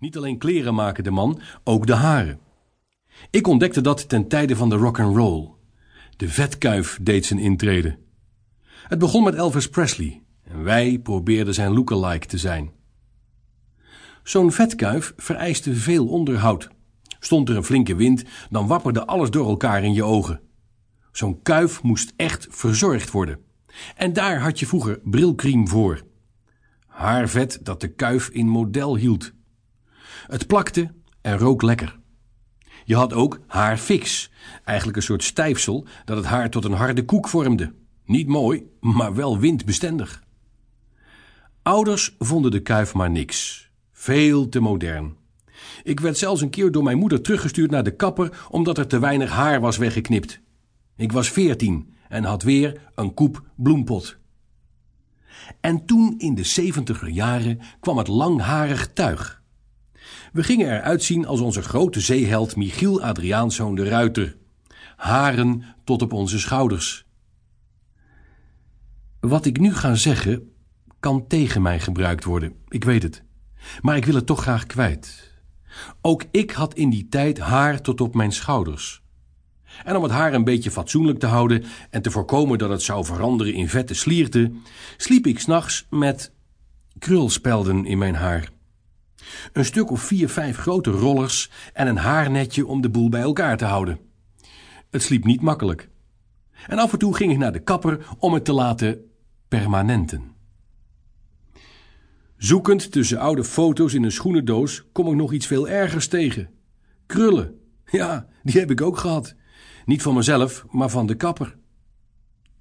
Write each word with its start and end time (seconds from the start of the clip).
Niet 0.00 0.16
alleen 0.16 0.38
kleren 0.38 0.74
maken 0.74 1.04
de 1.04 1.10
man, 1.10 1.40
ook 1.64 1.86
de 1.86 1.94
haren. 1.94 2.40
Ik 3.30 3.46
ontdekte 3.46 3.80
dat 3.80 4.08
ten 4.08 4.28
tijde 4.28 4.56
van 4.56 4.68
de 4.68 4.76
rock 4.76 5.00
and 5.00 5.16
roll. 5.16 5.48
De 6.16 6.28
vetkuif 6.28 6.98
deed 7.02 7.26
zijn 7.26 7.38
intrede. 7.38 7.98
Het 8.88 8.98
begon 8.98 9.24
met 9.24 9.34
Elvis 9.34 9.68
Presley 9.68 10.22
en 10.42 10.62
wij 10.62 10.98
probeerden 10.98 11.54
zijn 11.54 11.72
lookalike 11.72 12.26
te 12.26 12.38
zijn. 12.38 12.70
Zo'n 14.22 14.52
vetkuif 14.52 15.12
vereiste 15.16 15.74
veel 15.74 16.06
onderhoud. 16.06 16.68
Stond 17.18 17.48
er 17.48 17.56
een 17.56 17.64
flinke 17.64 17.94
wind, 17.94 18.24
dan 18.50 18.66
wapperde 18.66 19.06
alles 19.06 19.30
door 19.30 19.48
elkaar 19.48 19.84
in 19.84 19.92
je 19.92 20.04
ogen. 20.04 20.40
Zo'n 21.12 21.42
kuif 21.42 21.82
moest 21.82 22.12
echt 22.16 22.46
verzorgd 22.50 23.10
worden. 23.10 23.38
En 23.96 24.12
daar 24.12 24.40
had 24.40 24.58
je 24.58 24.66
vroeger 24.66 25.00
brilkriem 25.04 25.68
voor. 25.68 26.02
Haarvet 26.86 27.60
dat 27.62 27.80
de 27.80 27.88
kuif 27.88 28.28
in 28.28 28.48
model 28.48 28.96
hield. 28.96 29.32
Het 30.30 30.46
plakte 30.46 30.90
en 31.20 31.38
rook 31.38 31.62
lekker. 31.62 31.98
Je 32.84 32.94
had 32.94 33.12
ook 33.12 33.40
haarfix, 33.46 34.30
eigenlijk 34.64 34.96
een 34.96 35.02
soort 35.02 35.24
stijfsel 35.24 35.86
dat 36.04 36.16
het 36.16 36.26
haar 36.26 36.50
tot 36.50 36.64
een 36.64 36.72
harde 36.72 37.04
koek 37.04 37.28
vormde. 37.28 37.72
Niet 38.04 38.26
mooi, 38.26 38.66
maar 38.80 39.14
wel 39.14 39.38
windbestendig. 39.38 40.22
Ouders 41.62 42.14
vonden 42.18 42.50
de 42.50 42.60
kuif 42.60 42.94
maar 42.94 43.10
niks. 43.10 43.70
Veel 43.92 44.48
te 44.48 44.60
modern. 44.60 45.16
Ik 45.82 46.00
werd 46.00 46.18
zelfs 46.18 46.40
een 46.40 46.50
keer 46.50 46.70
door 46.70 46.82
mijn 46.82 46.98
moeder 46.98 47.20
teruggestuurd 47.20 47.70
naar 47.70 47.84
de 47.84 47.96
kapper 47.96 48.46
omdat 48.50 48.78
er 48.78 48.86
te 48.86 48.98
weinig 48.98 49.30
haar 49.30 49.60
was 49.60 49.76
weggeknipt. 49.76 50.40
Ik 50.96 51.12
was 51.12 51.30
veertien 51.30 51.94
en 52.08 52.24
had 52.24 52.42
weer 52.42 52.90
een 52.94 53.14
koep 53.14 53.44
bloempot. 53.56 54.16
En 55.60 55.86
toen 55.86 56.14
in 56.18 56.34
de 56.34 56.44
zeventiger 56.44 57.08
jaren 57.08 57.60
kwam 57.80 57.98
het 57.98 58.08
langharig 58.08 58.92
tuig. 58.92 59.39
We 60.32 60.42
gingen 60.42 60.66
eruit 60.66 61.02
zien 61.02 61.26
als 61.26 61.40
onze 61.40 61.62
grote 61.62 62.00
zeeheld 62.00 62.56
Michiel 62.56 63.02
Adriaanszoon 63.02 63.74
de 63.74 63.84
Ruiter. 63.84 64.36
Haren 64.96 65.64
tot 65.84 66.02
op 66.02 66.12
onze 66.12 66.38
schouders. 66.38 67.04
Wat 69.20 69.46
ik 69.46 69.60
nu 69.60 69.74
ga 69.74 69.94
zeggen, 69.94 70.52
kan 71.00 71.26
tegen 71.26 71.62
mij 71.62 71.80
gebruikt 71.80 72.24
worden, 72.24 72.52
ik 72.68 72.84
weet 72.84 73.02
het. 73.02 73.22
Maar 73.80 73.96
ik 73.96 74.04
wil 74.04 74.14
het 74.14 74.26
toch 74.26 74.42
graag 74.42 74.66
kwijt. 74.66 75.30
Ook 76.00 76.24
ik 76.30 76.50
had 76.50 76.74
in 76.74 76.90
die 76.90 77.08
tijd 77.08 77.38
haar 77.38 77.80
tot 77.80 78.00
op 78.00 78.14
mijn 78.14 78.32
schouders. 78.32 79.02
En 79.84 79.96
om 79.96 80.02
het 80.02 80.12
haar 80.12 80.34
een 80.34 80.44
beetje 80.44 80.70
fatsoenlijk 80.70 81.18
te 81.18 81.26
houden 81.26 81.64
en 81.90 82.02
te 82.02 82.10
voorkomen 82.10 82.58
dat 82.58 82.70
het 82.70 82.82
zou 82.82 83.04
veranderen 83.04 83.54
in 83.54 83.68
vette 83.68 83.94
slierte, 83.94 84.52
sliep 84.96 85.26
ik 85.26 85.38
s'nachts 85.38 85.86
met 85.90 86.32
krulspelden 86.98 87.84
in 87.84 87.98
mijn 87.98 88.14
haar. 88.14 88.50
Een 89.52 89.64
stuk 89.64 89.90
of 89.90 90.00
vier, 90.02 90.28
vijf 90.28 90.56
grote 90.56 90.90
rollers 90.90 91.50
en 91.72 91.86
een 91.86 91.96
haarnetje 91.96 92.66
om 92.66 92.80
de 92.80 92.90
boel 92.90 93.08
bij 93.08 93.20
elkaar 93.20 93.56
te 93.56 93.64
houden. 93.64 93.98
Het 94.90 95.02
sliep 95.02 95.24
niet 95.24 95.40
makkelijk. 95.40 95.88
En 96.66 96.78
af 96.78 96.92
en 96.92 96.98
toe 96.98 97.16
ging 97.16 97.32
ik 97.32 97.38
naar 97.38 97.52
de 97.52 97.62
kapper 97.62 98.06
om 98.18 98.34
het 98.34 98.44
te 98.44 98.52
laten 98.52 98.98
permanenten. 99.48 100.30
Zoekend 102.36 102.92
tussen 102.92 103.18
oude 103.18 103.44
foto's 103.44 103.94
in 103.94 104.02
een 104.02 104.12
schoenendoos 104.12 104.84
kom 104.92 105.06
ik 105.06 105.14
nog 105.14 105.32
iets 105.32 105.46
veel 105.46 105.68
ergers 105.68 106.08
tegen. 106.08 106.50
Krullen. 107.06 107.60
Ja, 107.84 108.28
die 108.42 108.60
heb 108.60 108.70
ik 108.70 108.80
ook 108.80 108.98
gehad. 108.98 109.34
Niet 109.84 110.02
van 110.02 110.14
mezelf, 110.14 110.64
maar 110.70 110.88
van 110.88 111.06
de 111.06 111.14
kapper. 111.14 111.56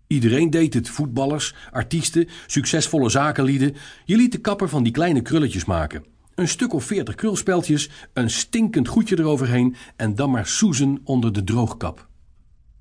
Iedereen 0.07 0.49
deed 0.49 0.73
het: 0.73 0.89
voetballers, 0.89 1.55
artiesten, 1.71 2.27
succesvolle 2.47 3.09
zakenlieden. 3.09 3.75
Je 4.05 4.15
liet 4.15 4.31
de 4.31 4.37
kapper 4.37 4.69
van 4.69 4.83
die 4.83 4.93
kleine 4.93 5.21
krulletjes 5.21 5.65
maken. 5.65 6.05
Een 6.40 6.48
stuk 6.48 6.73
of 6.73 6.84
veertig 6.84 7.16
krulspeltjes, 7.16 7.90
een 8.14 8.30
stinkend 8.30 8.88
goedje 8.88 9.20
eroverheen 9.20 9.76
en 9.95 10.16
dan 10.16 10.32
maar 10.32 10.45
soezen 10.48 11.02
onder 11.04 11.34
de 11.34 11.44
droogkap. 11.44 12.08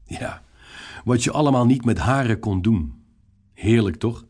Ja, 0.05 0.43
wat 1.05 1.25
je 1.25 1.33
allemaal 1.33 1.67
niet 1.67 1.85
met 1.85 1.99
haren 1.99 2.39
kon 2.39 2.63
doen. 2.63 3.03
Heerlijk 3.55 3.97
toch? 3.97 4.27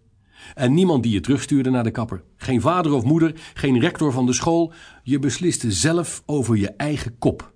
En 0.55 0.75
niemand 0.75 1.03
die 1.03 1.13
je 1.13 1.21
terugstuurde 1.21 1.71
naar 1.71 1.85
de 1.85 1.91
kapper. 1.91 2.25
Geen 2.37 2.61
vader 2.61 2.93
of 2.93 3.05
moeder, 3.05 3.41
geen 3.55 3.81
rector 3.81 4.13
van 4.13 4.27
de 4.27 4.33
school. 4.33 4.73
Je 5.03 5.19
besliste 5.19 5.73
zelf 5.73 6.23
over 6.27 6.57
je 6.57 6.71
eigen 6.71 7.19
kop. 7.19 7.53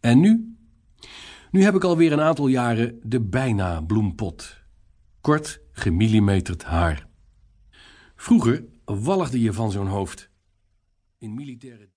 En 0.00 0.20
nu? 0.20 0.56
Nu 1.50 1.62
heb 1.62 1.74
ik 1.74 1.84
alweer 1.84 2.12
een 2.12 2.20
aantal 2.20 2.46
jaren 2.46 3.00
de 3.02 3.20
bijna 3.20 3.80
bloempot. 3.80 4.56
Kort, 5.20 5.60
gemillimeterd 5.72 6.64
haar. 6.64 7.06
Vroeger 8.16 8.64
walgde 8.84 9.40
je 9.40 9.52
van 9.52 9.70
zo'n 9.70 9.86
hoofd. 9.86 10.27
In 11.20 11.34
militaire 11.34 11.86